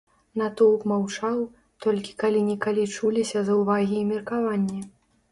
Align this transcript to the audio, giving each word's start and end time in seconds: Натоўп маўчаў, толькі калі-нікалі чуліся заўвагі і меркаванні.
Натоўп 0.41 0.85
маўчаў, 0.91 1.35
толькі 1.85 2.15
калі-нікалі 2.23 2.85
чуліся 2.95 3.43
заўвагі 3.51 3.99
і 3.99 4.07
меркаванні. 4.13 4.81